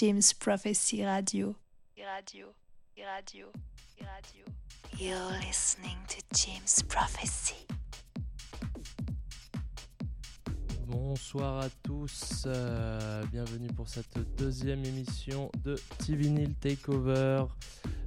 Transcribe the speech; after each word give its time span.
James 0.00 0.32
Prophecy 0.38 1.04
Radio. 1.04 1.54
Radio, 1.98 2.54
radio, 2.96 3.48
radio. 4.00 4.44
You're 4.96 5.38
listening 5.46 5.98
to 6.08 6.22
James 6.32 6.82
Prophecy. 6.88 7.66
Bonsoir 10.86 11.64
à 11.64 11.68
tous, 11.82 12.44
euh, 12.46 13.22
bienvenue 13.30 13.68
pour 13.76 13.90
cette 13.90 14.18
deuxième 14.38 14.82
émission 14.86 15.52
de 15.64 15.76
T-Vinyl 15.98 16.54
Takeover 16.54 17.44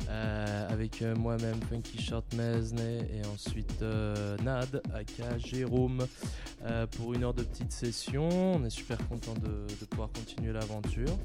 euh, 0.10 0.70
avec 0.70 1.04
euh, 1.04 1.16
moi-même 1.16 1.62
Funky 1.70 2.02
Short 2.02 2.26
Mesney 2.34 3.06
et 3.14 3.24
ensuite 3.28 3.84
Nad, 4.44 4.82
aka 4.96 5.38
Jérôme 5.38 6.08
pour 6.98 7.14
une 7.14 7.24
heure 7.24 7.36
de 7.36 7.44
petite 7.44 7.72
session. 7.72 8.30
On 8.30 8.66
est 8.66 8.72
super 8.72 8.98
content 9.08 9.36
de, 9.36 9.68
de 9.80 9.86
pouvoir 9.86 10.10
continuer 10.12 10.54
l'aventure. 10.54 11.20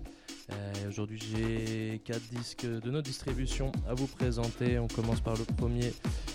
Aujourd'hui, 0.88 1.18
j'ai 1.20 2.00
quatre 2.04 2.26
disques 2.32 2.66
de 2.66 2.90
nos 2.90 3.02
distributions 3.02 3.70
à 3.88 3.94
vous 3.94 4.06
présenter. 4.06 4.78
On 4.78 4.88
commence 4.88 5.20
par 5.20 5.34
le 5.34 5.44
premier, 5.44 5.92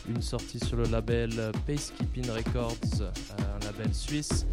une 0.07 0.21
sortie 0.21 0.59
sur 0.59 0.77
le 0.77 0.83
label 0.83 1.31
Pacekeeping 1.65 2.29
Records, 2.29 3.01
un 3.01 3.65
label 3.65 3.93
suisse. 3.93 4.45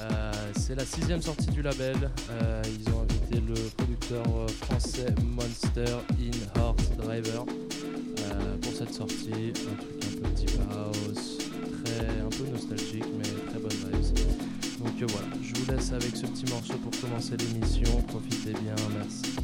Euh, 0.00 0.32
c'est 0.56 0.74
la 0.74 0.84
sixième 0.84 1.20
sortie 1.20 1.48
du 1.48 1.62
label. 1.62 1.96
Euh, 2.30 2.62
ils 2.66 2.88
ont 2.92 3.02
invité 3.02 3.40
le 3.40 3.54
producteur 3.76 4.24
euh, 4.34 4.48
français 4.48 5.14
Monster 5.24 5.96
in 6.18 6.60
Heart 6.60 6.96
Driver 6.96 7.44
pour 8.62 8.72
cette 8.72 8.94
sortie. 8.94 9.52
Un 9.70 9.76
truc 9.76 10.04
un 10.04 10.22
peu 10.22 10.34
deep 10.34 10.50
house, 10.70 11.38
très, 11.84 12.06
un 12.20 12.28
peu 12.28 12.50
nostalgique, 12.50 13.04
mais 13.18 13.50
très 13.50 13.58
bonne 13.58 13.70
vibes. 13.70 14.29
Donc 14.80 15.10
voilà, 15.10 15.28
je 15.42 15.60
vous 15.60 15.70
laisse 15.70 15.92
avec 15.92 16.16
ce 16.16 16.24
petit 16.26 16.50
morceau 16.50 16.74
pour 16.78 16.98
commencer 17.00 17.36
l'émission. 17.36 18.00
Profitez 18.08 18.52
bien, 18.52 18.74
merci. 18.96 19.36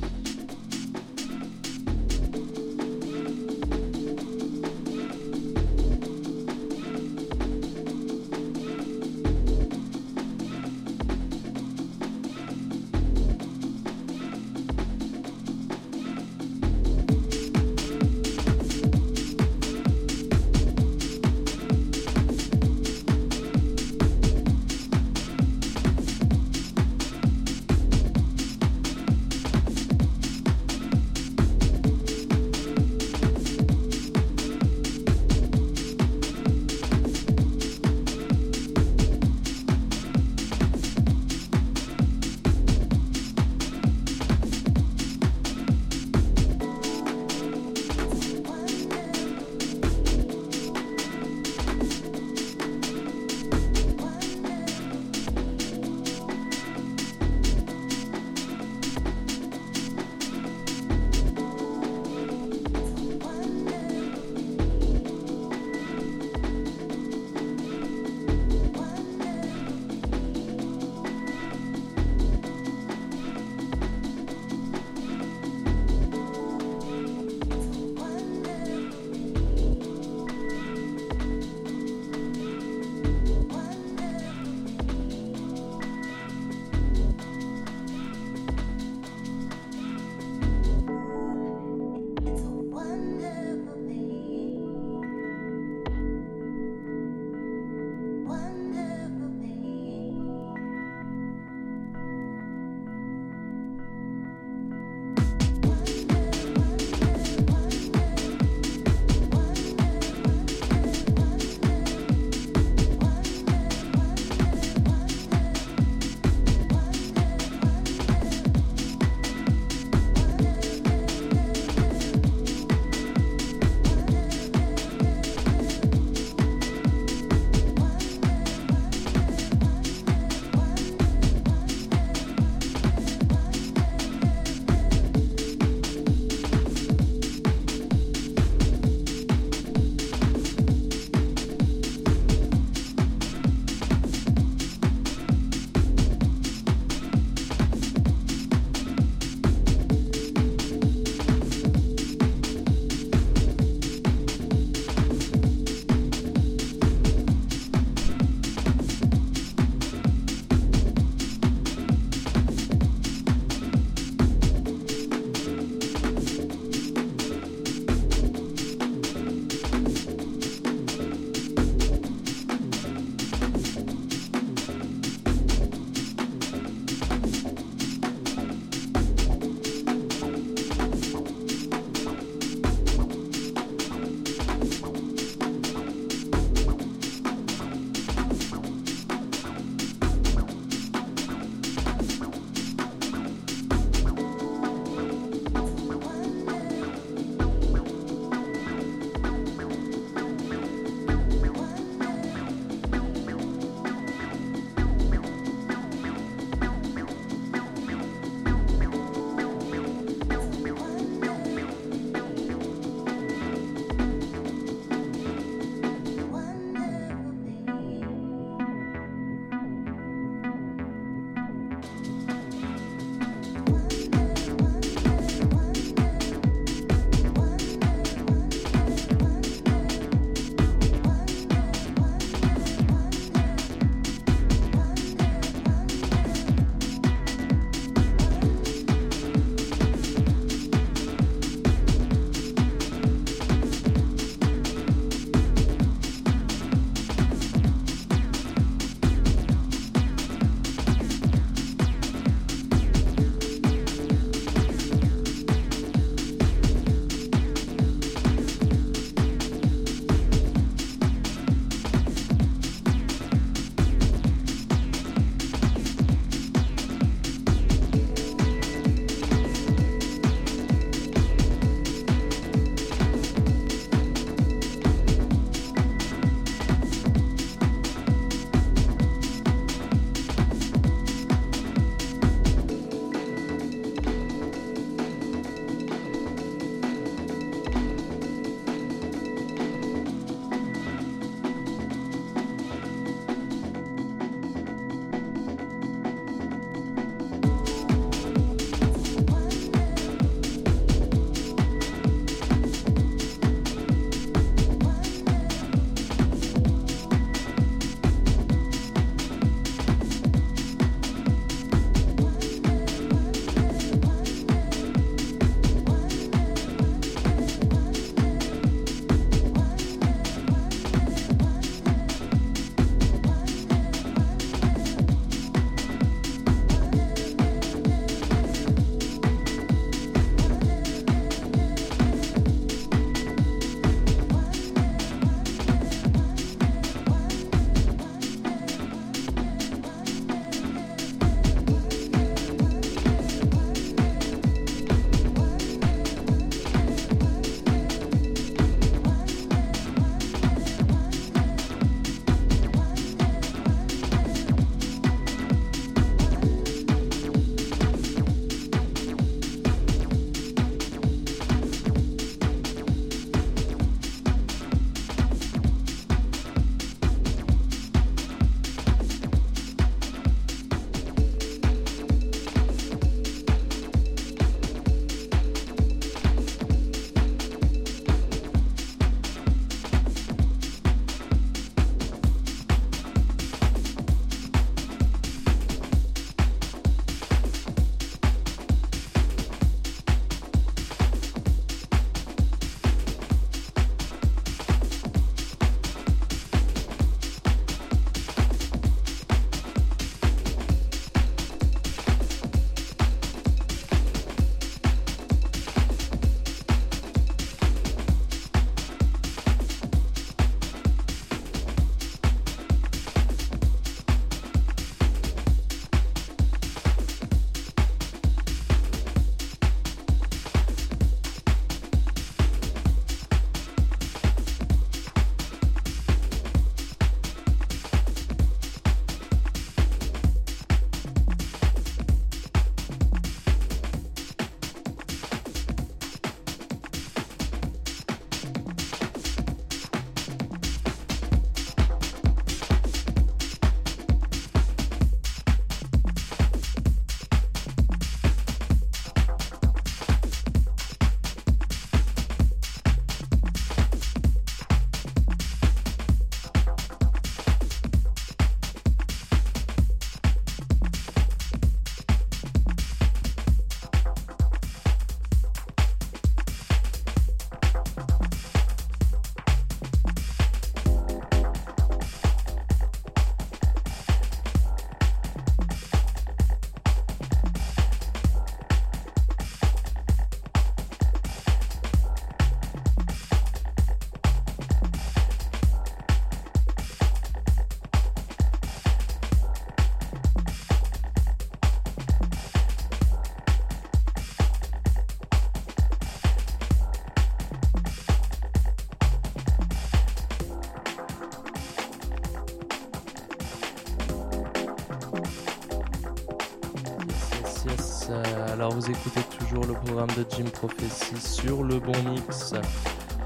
Alors 508.66 508.80
vous 508.80 508.90
écoutez 508.90 509.20
toujours 509.38 509.64
le 509.64 509.74
programme 509.74 510.08
de 510.16 510.26
Jim 510.28 510.46
Prophecy 510.52 511.20
sur 511.20 511.62
le 511.62 511.78
bon 511.78 511.92
mix. 512.10 512.52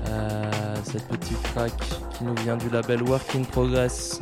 Euh, 0.06 0.74
cette 0.84 1.08
petite 1.08 1.42
track 1.54 1.72
qui 2.10 2.24
nous 2.24 2.34
vient 2.42 2.58
du 2.58 2.68
label 2.68 3.02
Work 3.04 3.34
in 3.34 3.44
Progress. 3.44 4.20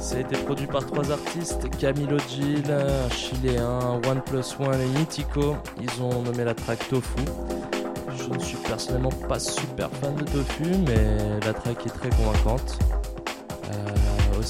ça 0.00 0.16
a 0.16 0.20
été 0.20 0.38
produit 0.38 0.66
par 0.66 0.86
trois 0.86 1.10
artistes, 1.12 1.68
Camilo 1.78 2.16
Gil, 2.30 2.64
un 2.70 3.10
chiléen, 3.10 4.00
One 4.08 4.22
Plus 4.24 4.56
One 4.58 4.80
et 4.80 4.98
Nitico. 4.98 5.56
Ils 5.82 6.02
ont 6.02 6.22
nommé 6.22 6.44
la 6.44 6.54
track 6.54 6.88
Tofu. 6.88 7.24
Je 8.16 8.32
ne 8.32 8.38
suis 8.38 8.56
personnellement 8.56 9.12
pas 9.28 9.38
super 9.38 9.90
fan 10.00 10.14
de 10.14 10.24
Tofu, 10.24 10.64
mais 10.86 11.40
la 11.44 11.52
track 11.52 11.84
est 11.84 11.90
très 11.90 12.08
convaincante 12.08 12.78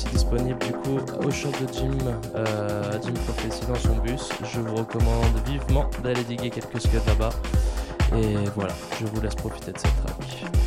disponible 0.07 0.59
du 0.61 0.73
coup 0.73 0.99
au 1.25 1.31
shop 1.31 1.51
de 1.61 1.73
Jim, 1.73 1.99
euh, 2.35 2.93
Jim 3.03 3.15
Prophecy 3.27 3.67
dans 3.67 3.75
son 3.75 3.97
bus. 3.97 4.29
Je 4.45 4.61
vous 4.61 4.75
recommande 4.77 5.35
vivement 5.47 5.89
d'aller 6.03 6.23
diguer 6.25 6.51
quelques 6.51 6.81
scuds 6.81 6.99
là-bas. 7.07 7.31
Et 8.17 8.37
voilà, 8.55 8.73
je 9.01 9.07
vous 9.07 9.21
laisse 9.21 9.35
profiter 9.35 9.73
de 9.73 9.79
cette 9.79 9.97
track. 10.03 10.58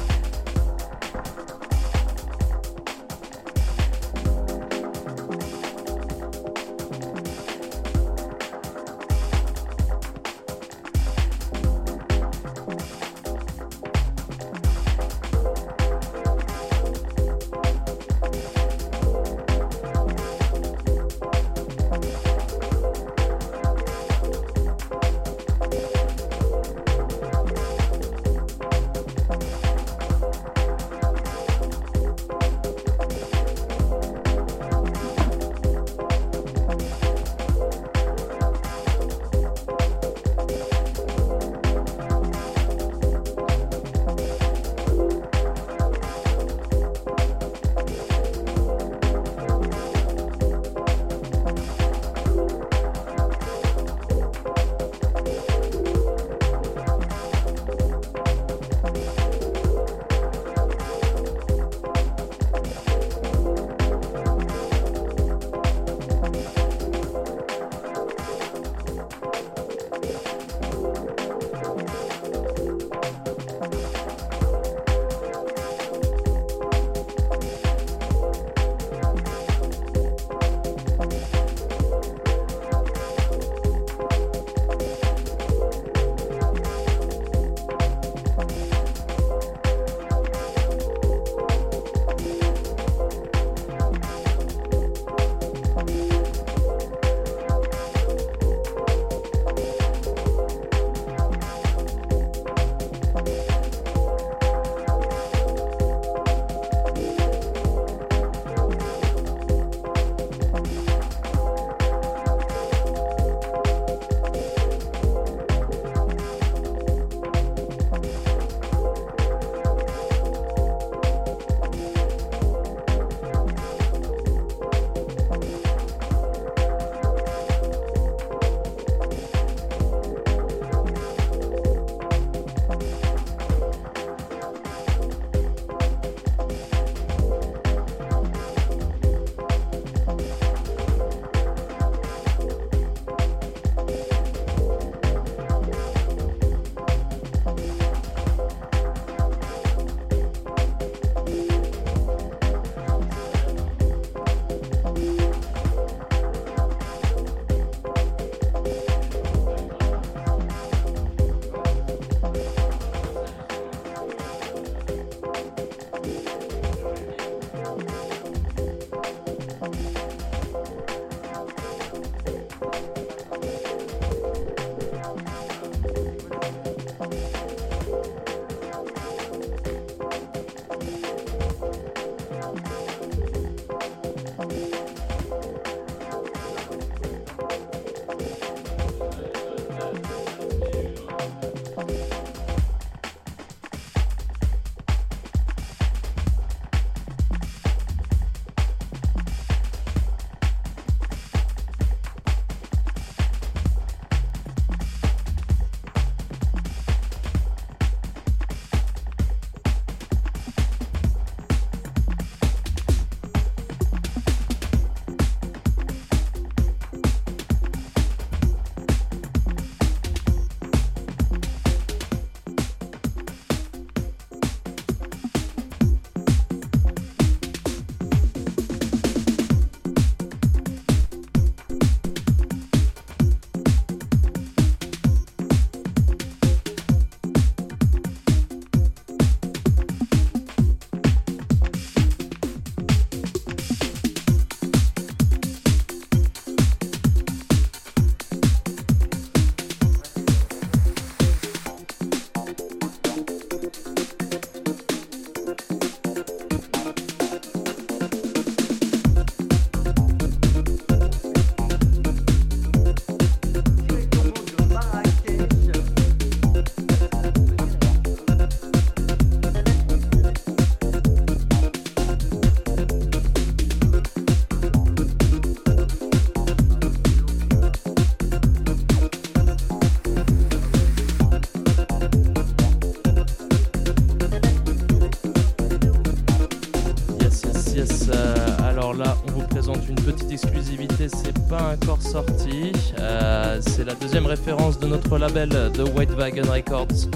De 294.52 294.88
notre 294.88 295.18
label 295.18 295.48
de 295.50 295.84
White 295.84 296.12
Wagon 296.12 296.52
Records. 296.52 297.08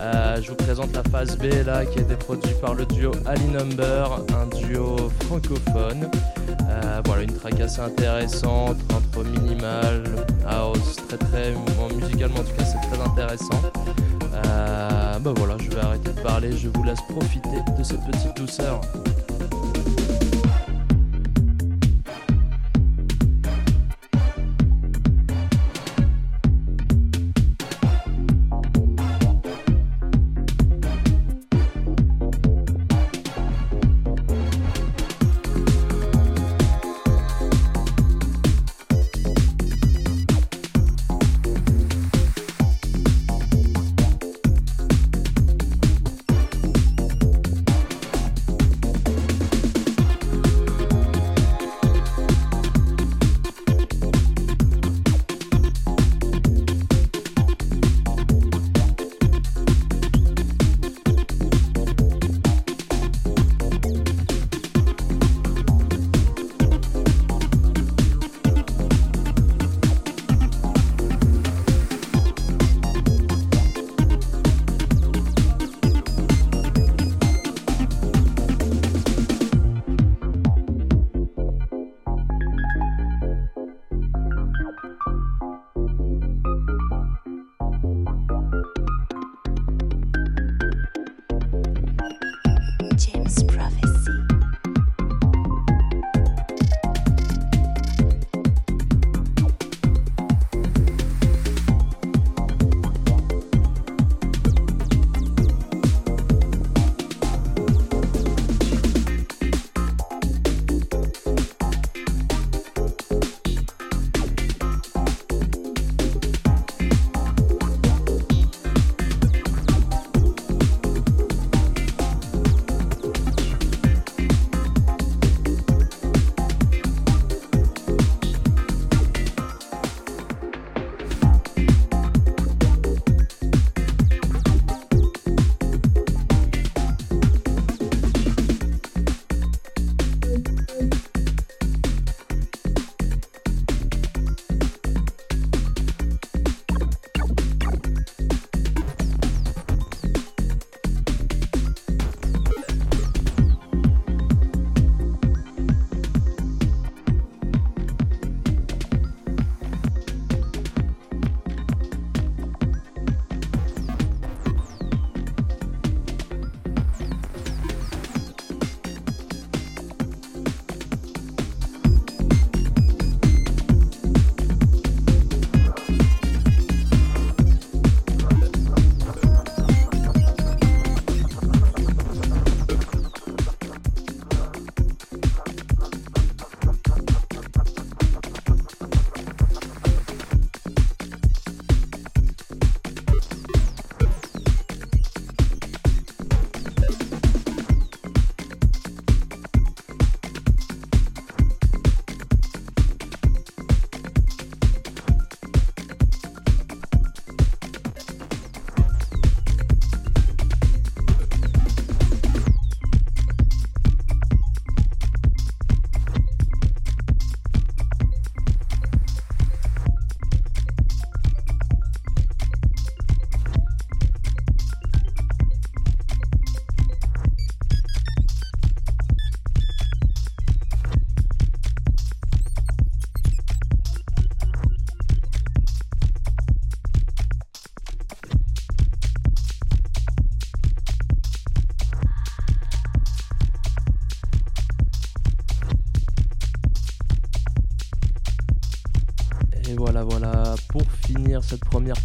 Euh, 0.00 0.36
je 0.42 0.50
vous 0.50 0.56
présente 0.56 0.92
la 0.96 1.04
phase 1.04 1.38
B 1.38 1.44
là 1.64 1.86
qui 1.86 2.00
a 2.00 2.02
été 2.02 2.16
produite 2.16 2.60
par 2.60 2.74
le 2.74 2.84
duo 2.86 3.12
Ali 3.24 3.44
Number, 3.44 4.20
un 4.36 4.46
duo 4.48 4.96
francophone. 5.26 6.10
Euh, 6.68 7.00
voilà, 7.04 7.22
une 7.22 7.32
track 7.32 7.60
assez 7.60 7.80
intéressante 7.80 8.78
entre 8.92 9.24
minimal, 9.24 10.02
house, 10.48 10.96
très 11.08 11.18
très 11.18 11.54
musicalement 11.94 12.40
en 12.40 12.44
tout 12.44 12.56
cas 12.58 12.64
c'est 12.64 12.88
très 12.90 13.00
intéressant. 13.00 13.62
bah 14.32 15.32
voilà, 15.36 15.54
je 15.58 15.70
vais 15.70 15.80
arrêter 15.80 16.10
de 16.10 16.20
parler, 16.20 16.50
je 16.56 16.68
vous 16.68 16.82
laisse 16.82 17.00
profiter 17.10 17.58
de 17.78 17.84
cette 17.84 18.04
petite 18.06 18.36
douceur. 18.36 18.80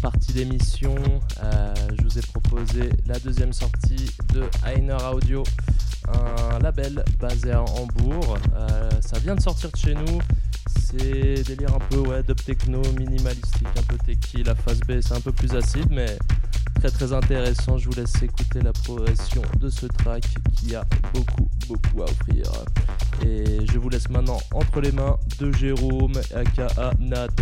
Partie 0.00 0.32
d'émission, 0.32 0.94
euh, 1.42 1.74
je 1.96 2.02
vous 2.02 2.18
ai 2.18 2.22
proposé 2.22 2.90
la 3.06 3.18
deuxième 3.18 3.52
sortie 3.52 4.10
de 4.32 4.44
Heiner 4.66 4.96
Audio, 5.12 5.42
un 6.08 6.58
label 6.60 7.04
basé 7.18 7.52
à 7.52 7.62
Hambourg. 7.62 8.38
Euh, 8.54 8.90
ça 9.00 9.18
vient 9.18 9.34
de 9.34 9.40
sortir 9.40 9.70
de 9.70 9.76
chez 9.76 9.94
nous. 9.94 10.18
C'est 10.80 11.42
délire 11.44 11.74
un 11.74 11.80
peu 11.90 11.98
ouais, 11.98 12.22
dub 12.22 12.36
techno, 12.36 12.80
minimalistique, 12.98 13.68
un 13.76 13.82
peu 13.82 13.96
techy. 13.98 14.42
La 14.42 14.54
phase 14.54 14.80
B, 14.80 15.00
c'est 15.00 15.14
un 15.14 15.20
peu 15.20 15.32
plus 15.32 15.54
acide, 15.54 15.88
mais 15.90 16.16
très 16.76 16.90
très 16.90 17.12
intéressant. 17.12 17.76
Je 17.78 17.88
vous 17.88 17.96
laisse 17.96 18.22
écouter 18.22 18.60
la 18.60 18.72
progression 18.72 19.42
de 19.58 19.68
ce 19.68 19.86
track 19.86 20.24
qui 20.56 20.74
a 20.74 20.84
beaucoup 21.12 21.48
beaucoup 21.68 22.02
à 22.02 22.04
offrir. 22.04 22.44
Et 23.24 23.66
je 23.66 23.78
vous 23.78 23.88
laisse 23.88 24.08
maintenant 24.08 24.38
entre 24.54 24.80
les 24.80 24.92
mains 24.92 25.18
de 25.38 25.52
Jérôme, 25.52 26.12
aka 26.34 26.92
Nad 27.00 27.32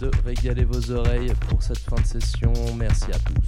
de 0.00 0.10
régaler 0.24 0.64
vos 0.64 0.90
oreilles 0.90 1.32
pour 1.48 1.62
cette 1.62 1.78
fin 1.78 1.96
de 1.96 2.06
session. 2.06 2.52
Merci 2.76 3.06
à 3.12 3.18
tous. 3.18 3.47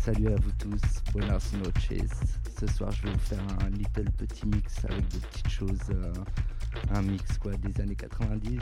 Salut 0.00 0.28
à 0.28 0.36
vous 0.36 0.50
tous, 0.58 0.80
buenas 1.12 1.52
noches. 1.52 2.00
Ce 2.58 2.66
soir, 2.66 2.90
je 2.90 3.02
vais 3.02 3.12
vous 3.12 3.18
faire 3.18 3.44
un 3.64 3.70
little 3.70 4.10
petit 4.12 4.46
mix 4.46 4.84
avec 4.84 5.06
des 5.08 5.18
petites 5.18 5.48
choses, 5.48 5.78
euh, 5.90 6.12
un 6.90 7.02
mix 7.02 7.36
quoi 7.38 7.52
des 7.56 7.80
années 7.80 7.94
90 7.94 8.58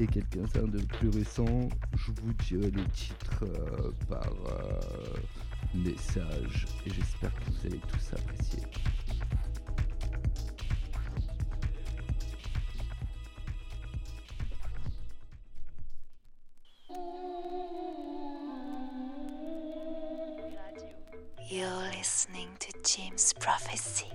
et 0.00 0.06
quelques-uns 0.06 0.68
de 0.68 0.82
plus 0.82 1.10
récents. 1.10 1.68
Je 1.96 2.12
vous 2.12 2.32
dirai 2.44 2.70
les 2.70 2.84
titres 2.86 3.44
euh, 3.44 3.90
par 4.08 4.26
euh, 4.26 4.80
message 5.74 6.66
et 6.86 6.90
j'espère 6.90 7.34
que 7.34 7.44
vous 7.50 7.66
allez 7.66 7.80
tous 7.80 8.12
apprécier. 8.14 8.29
James 22.82 23.34
Prophecy. 23.34 24.06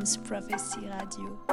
Prophecy 0.00 0.88
Radio. 0.88 1.49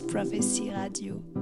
Prophecy 0.00 0.70
Radio. 0.70 1.41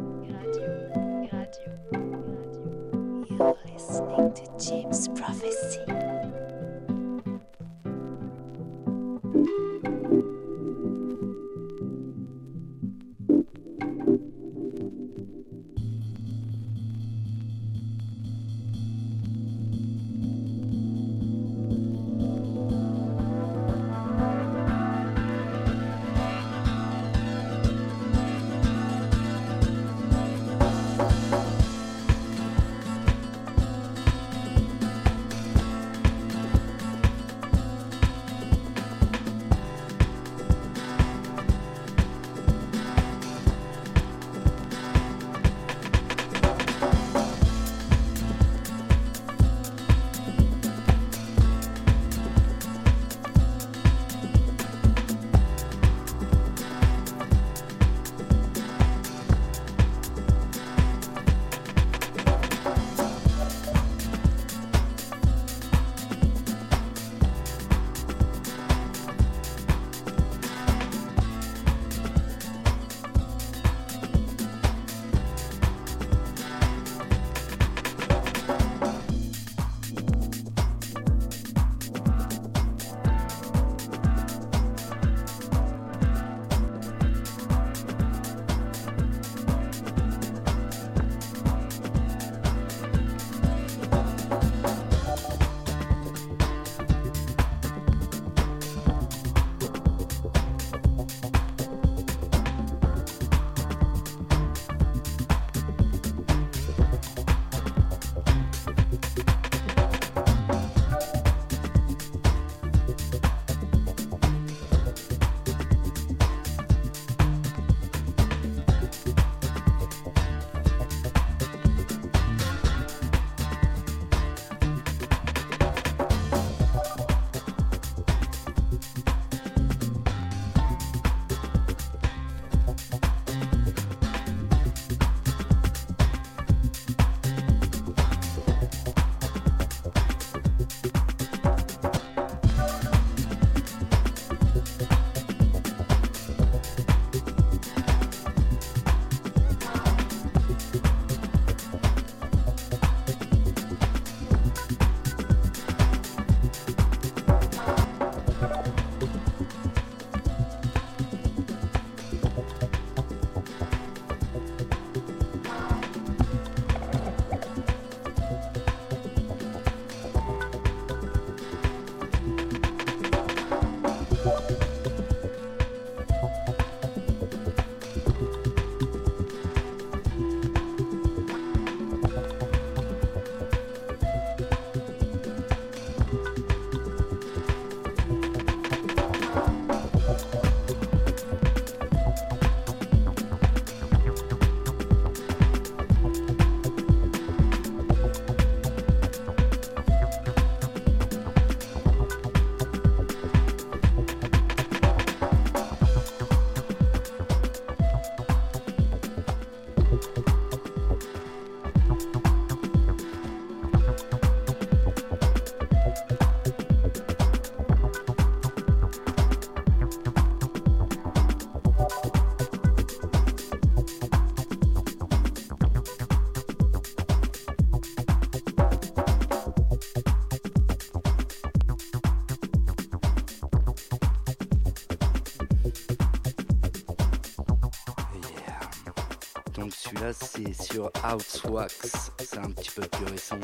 Sur 240.55 240.91
Outwax, 241.05 242.11
c'est 242.19 242.39
un 242.39 242.51
petit 242.51 242.71
peu 242.71 242.83
plus 242.83 243.05
récent, 243.07 243.39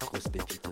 grosse 0.00 0.28
pépite 0.28 0.66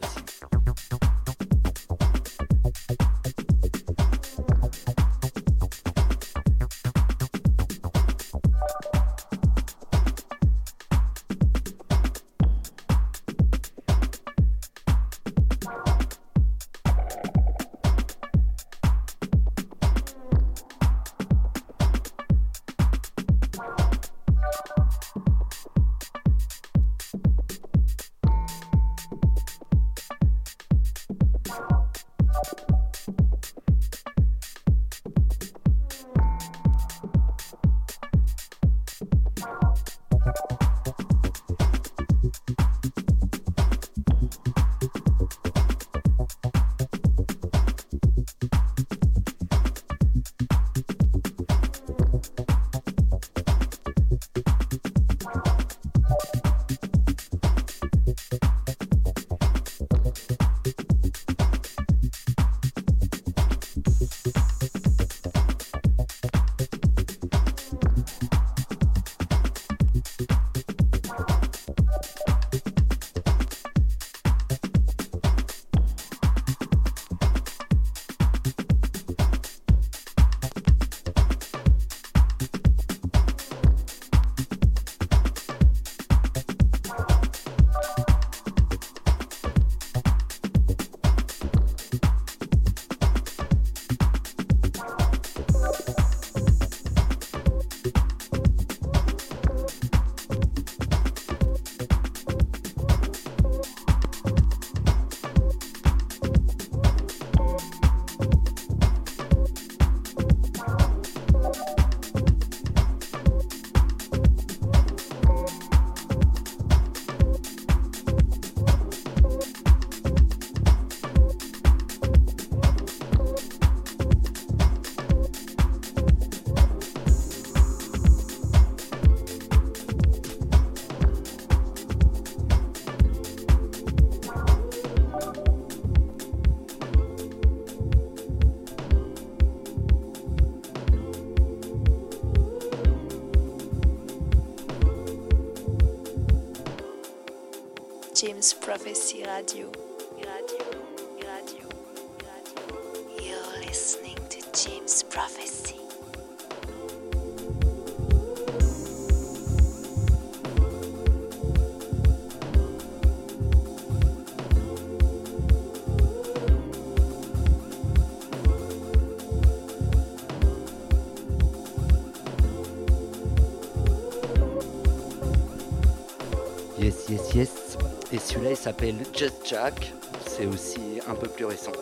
Yes, 176.82 177.09
yes, 177.09 177.34
yes. 177.34 177.78
Et 178.12 178.18
celui-là, 178.18 178.51
il 178.51 178.57
s'appelle 178.57 178.97
Just 179.14 179.47
Jack. 179.47 179.93
C'est 180.34 180.46
aussi 180.46 180.80
un 181.06 181.14
peu 181.14 181.28
plus 181.28 181.44
récent. 181.44 181.72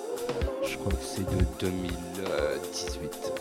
Je 0.64 0.76
crois 0.76 0.90
que 0.90 1.04
c'est 1.04 1.24
de 1.24 1.44
2018. 1.60 3.39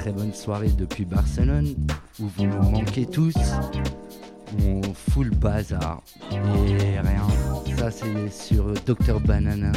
Très 0.00 0.12
bonne 0.12 0.32
soirée 0.32 0.70
depuis 0.70 1.04
Barcelone, 1.04 1.74
où 2.20 2.26
vous 2.26 2.46
nous 2.46 2.70
manquez 2.70 3.04
tous. 3.04 3.34
On 4.64 4.80
full 4.94 5.28
bazar 5.28 6.02
et 6.32 7.00
rien. 7.00 7.28
Ça 7.76 7.90
c'est 7.90 8.30
sur 8.30 8.72
Dr 8.86 9.20
Banana. 9.20 9.72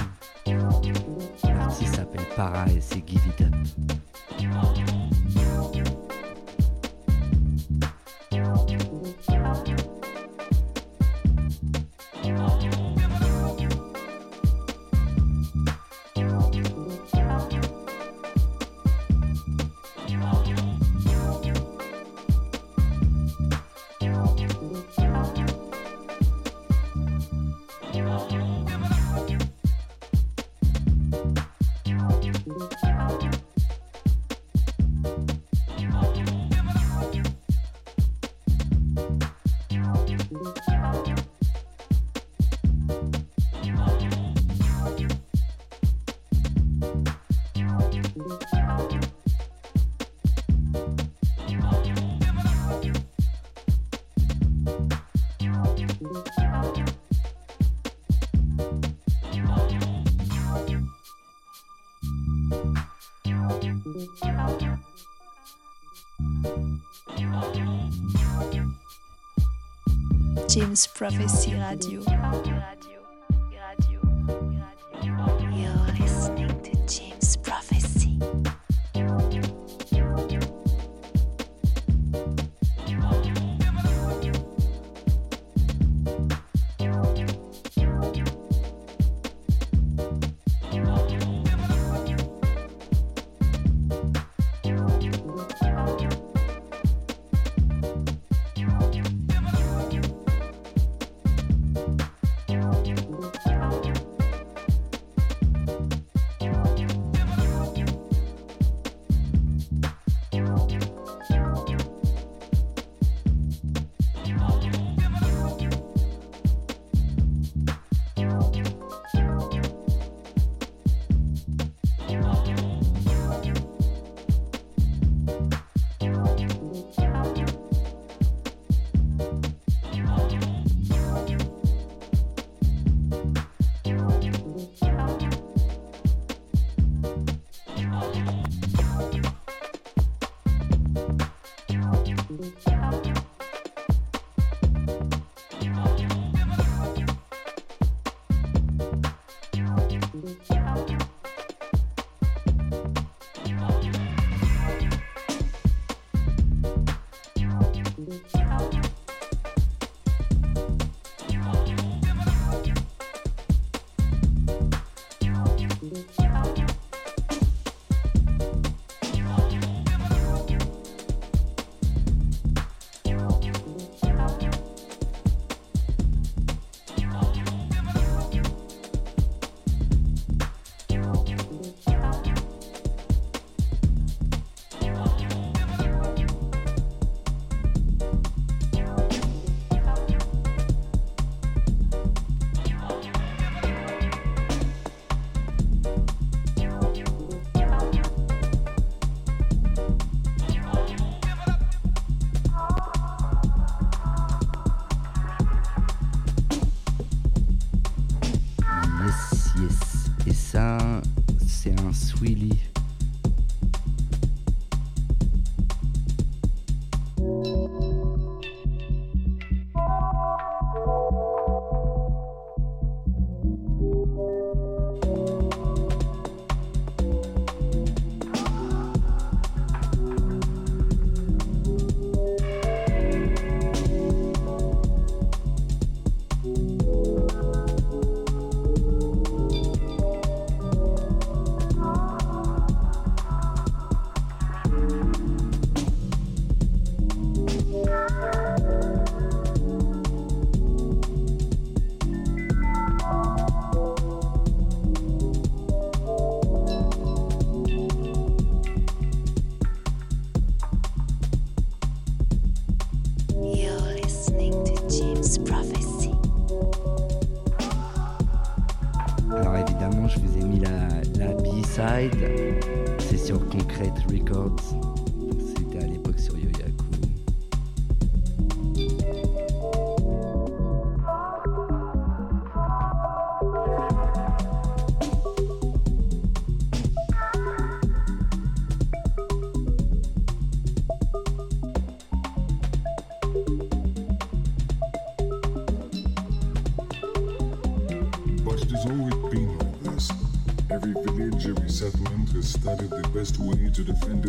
L'artiste 1.43 1.95
s'appelle 1.95 2.25
Para 2.37 2.65
et 2.67 2.79
c'est 2.79 3.03
Give 3.05 3.21
It 3.27 3.41
Up. 3.41 5.02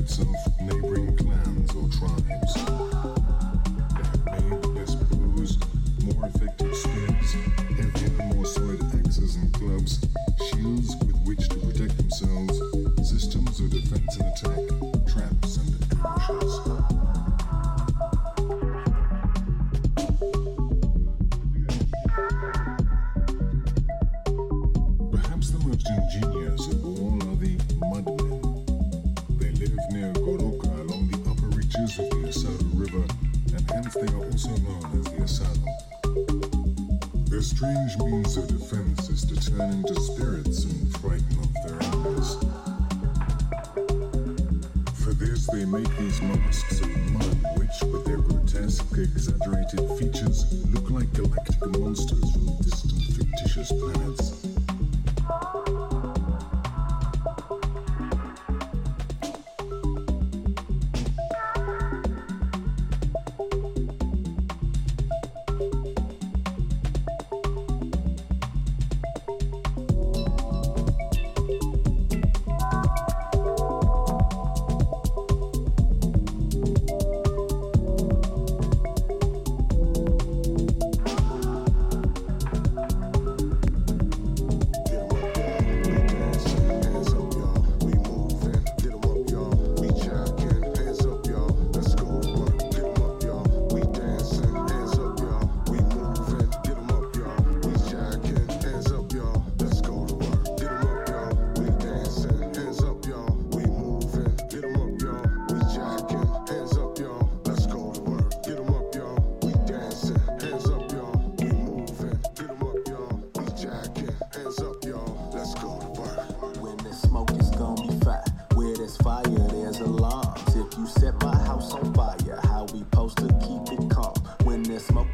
So. 0.07 0.44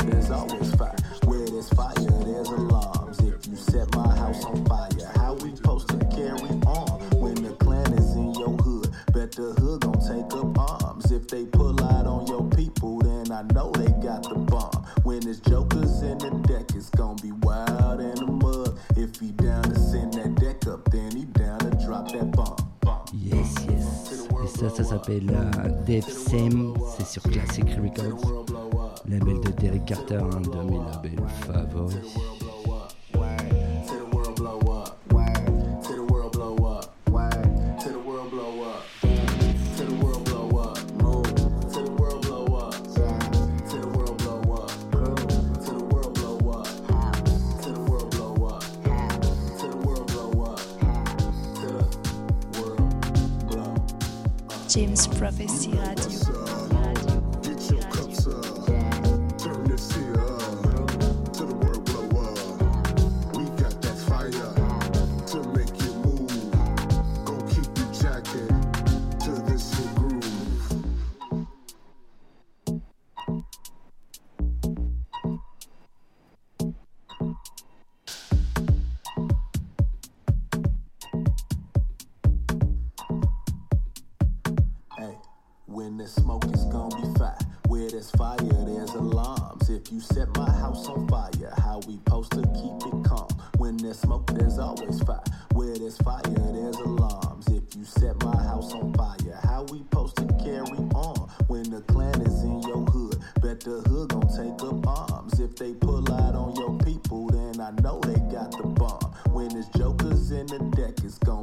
There's 0.05 0.30
always 0.30 0.74
fire. 0.74 0.96
Where 1.24 1.46
there's 1.46 1.68
fire, 1.70 1.94
there's 1.94 2.48
alarms. 2.48 3.18
If 3.20 3.46
you 3.46 3.57
set 3.57 3.94
my 3.94 4.14
house 4.16 4.44
on 4.44 4.64
fire, 4.66 4.88
how 5.16 5.34
we 5.34 5.55
supposed 5.55 5.88
to 5.88 5.98
carry 6.07 6.51
on 6.66 7.01
when 7.20 7.34
the 7.34 7.55
clan 7.61 7.92
is 7.94 8.14
in 8.14 8.32
your 8.34 8.57
hood? 8.59 8.88
Bet 9.12 9.32
the 9.32 9.53
hood 9.61 9.82
gon' 9.82 10.01
take 10.01 10.32
up 10.34 10.82
arms. 10.82 11.11
If 11.12 11.28
they 11.28 11.44
pull 11.44 11.82
out 11.84 12.07
on 12.07 12.26
your 12.26 12.44
people, 12.51 12.98
then 13.01 13.30
I 13.30 13.42
know 13.55 13.70
they 13.72 13.90
got 14.03 14.22
the 14.22 14.36
bomb. 14.36 14.86
When 15.03 15.20
there's 15.20 15.40
jokers 15.40 16.03
in 16.03 16.18
the 16.18 16.30
deck, 16.46 16.74
it's 16.74 16.90
gon' 16.90 17.16
be 17.16 17.32
wild 17.32 18.01
in 18.01 18.14
the 18.14 18.26
mud. 18.26 18.78
If 18.96 19.20
he 19.20 19.32
down 19.32 19.62
to 19.64 19.78
send 19.78 20.14
that 20.14 20.34
deck 20.36 20.66
up, 20.66 20.90
then 20.90 21.14
he 21.14 21.24
down 21.24 21.59
to 21.61 21.70
drop 21.84 22.11
that 22.12 22.30
bomb. 22.32 22.57
Yes, 23.12 23.55
yes. 23.68 24.26
Et 24.42 24.46
ça, 24.46 24.70
ça 24.70 24.84
s'appelle 24.84 25.30
uh, 25.30 26.01
Sam. 26.03 26.74
C'est 26.96 27.07
sur 27.07 27.22
Classic 27.22 27.66
Records 27.82 28.70
label 29.11 29.40
de 29.40 29.50
Derek 29.61 29.84
Carter, 29.86 30.22
un 30.22 30.40
de 30.40 30.62
mes 30.70 30.78
labels 30.78 31.32
favoris. 31.46 32.49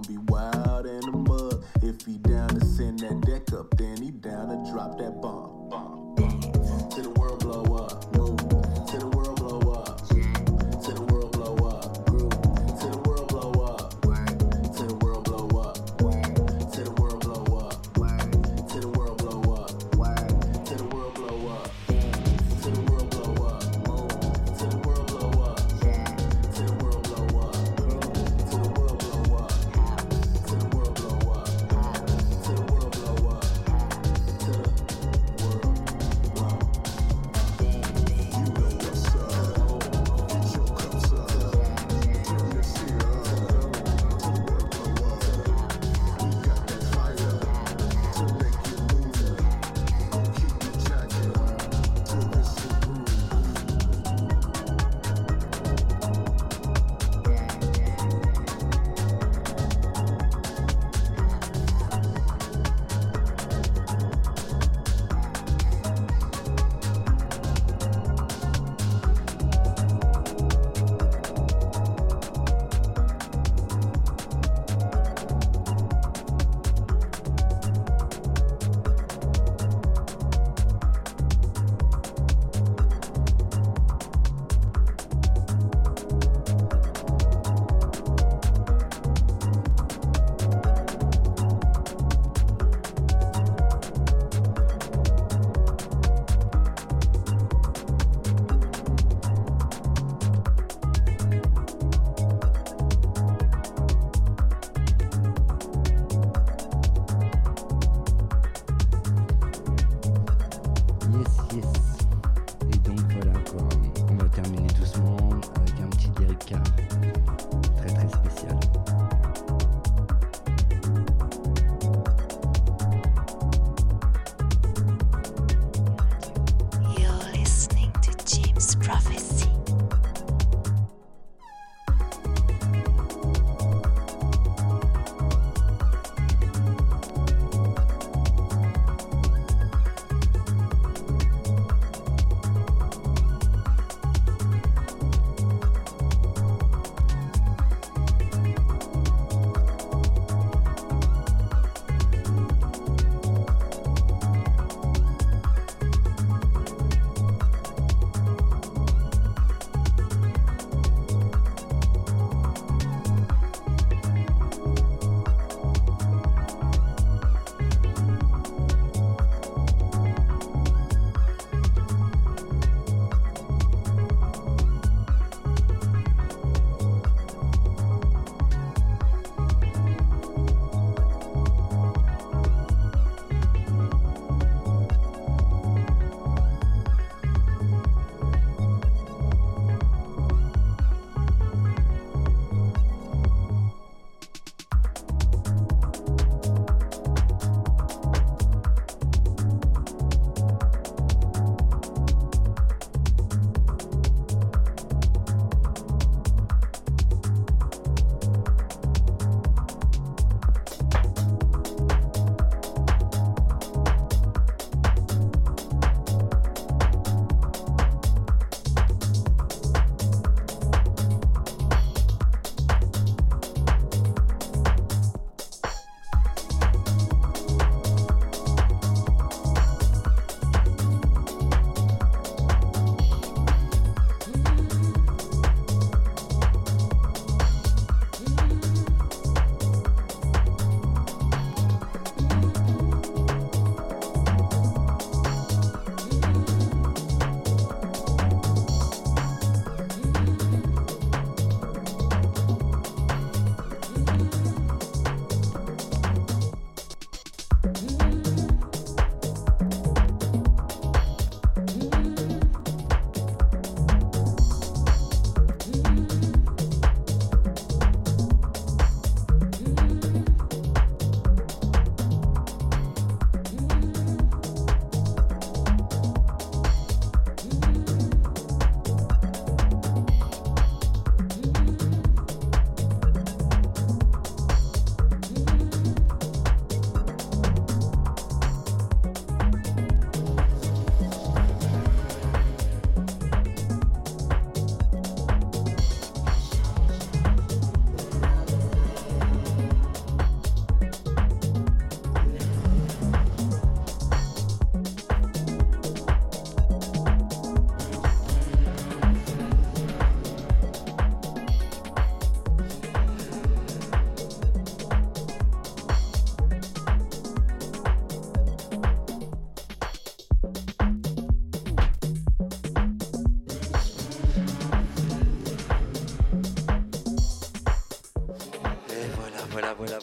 be 0.08 0.18
wild 0.30 0.86
in 0.86 1.02
the 1.02 1.12
mud. 1.12 1.64
If 1.84 2.06
he 2.06 2.18
down 2.18 2.48
to 2.50 2.66
send 2.66 3.00
that 3.00 3.22
deck 3.22 3.54
up, 3.58 3.76
then 3.78 4.02
he 4.02 4.12
down 4.12 4.48
to 4.48 4.72
drop 4.72 4.98
that 5.00 5.22
bomb. 5.22 5.70
bomb. 5.70 6.07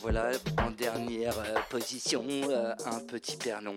Voilà. 0.05 0.33
En 0.59 0.71
dernière 0.71 1.39
euh, 1.39 1.59
position, 1.71 2.23
euh, 2.51 2.75
un 2.85 3.01
petit 3.01 3.39
pernon. 3.39 3.75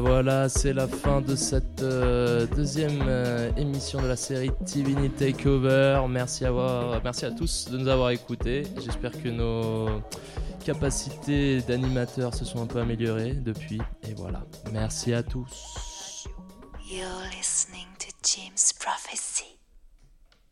Voilà, 0.00 0.48
c'est 0.48 0.72
la 0.72 0.86
fin 0.86 1.20
de 1.20 1.34
cette 1.34 1.82
euh, 1.82 2.46
deuxième 2.56 3.02
euh, 3.06 3.50
émission 3.56 4.00
de 4.00 4.06
la 4.06 4.16
série 4.16 4.50
Need 4.74 5.16
Takeover. 5.16 6.00
Merci 6.08 6.44
à, 6.44 6.52
merci 7.02 7.24
à 7.24 7.30
tous 7.30 7.68
de 7.70 7.78
nous 7.78 7.88
avoir 7.88 8.10
écoutés. 8.10 8.62
J'espère 8.84 9.10
que 9.10 9.28
nos 9.28 10.00
capacités 10.64 11.60
d'animateurs 11.62 12.34
se 12.34 12.44
sont 12.44 12.62
un 12.62 12.66
peu 12.66 12.80
améliorées 12.80 13.34
depuis. 13.34 13.80
Et 14.08 14.14
voilà, 14.14 14.44
merci 14.72 15.12
à 15.12 15.22
tous. 15.22 15.71